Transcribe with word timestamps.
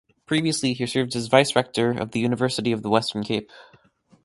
Previously 0.25 0.73
he 0.73 0.87
served 0.87 1.15
as 1.15 1.27
Vice-Rector 1.27 1.91
of 1.91 2.09
the 2.09 2.19
University 2.19 2.71
of 2.71 2.81
the 2.81 2.89
Western 2.89 3.21
Cape. 3.23 3.51